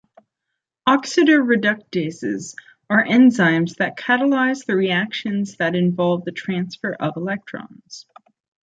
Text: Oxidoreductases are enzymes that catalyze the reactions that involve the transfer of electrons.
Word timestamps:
Oxidoreductases 0.89 2.55
are 2.89 3.05
enzymes 3.05 3.75
that 3.75 3.95
catalyze 3.97 4.65
the 4.65 4.75
reactions 4.75 5.57
that 5.57 5.75
involve 5.75 6.25
the 6.25 6.31
transfer 6.31 6.93
of 6.95 7.17
electrons. 7.17 8.07